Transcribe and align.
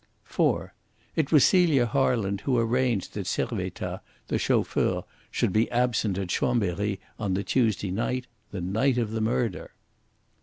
(4) 0.23 0.73
It 1.15 1.31
was 1.31 1.45
Celia 1.45 1.85
Harland 1.85 2.41
who 2.41 2.57
arranged 2.57 3.13
that 3.13 3.27
Servettaz, 3.27 3.99
the 4.29 4.39
chauffeur, 4.39 5.03
should 5.29 5.53
be 5.53 5.69
absent 5.69 6.17
at 6.17 6.29
Chambery 6.29 6.99
on 7.19 7.35
the 7.35 7.43
Tuesday 7.43 7.91
night 7.91 8.25
the 8.49 8.61
night 8.61 8.97
of 8.97 9.11
the 9.11 9.21
murder. 9.21 9.75